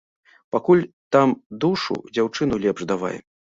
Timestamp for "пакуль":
0.55-0.81